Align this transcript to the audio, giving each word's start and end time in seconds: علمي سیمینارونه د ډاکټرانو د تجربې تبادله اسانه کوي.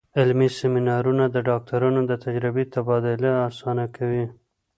علمي 0.19 0.49
سیمینارونه 0.59 1.23
د 1.29 1.37
ډاکټرانو 1.49 2.01
د 2.09 2.11
تجربې 2.25 2.63
تبادله 2.73 3.31
اسانه 3.49 3.85
کوي. 3.95 4.25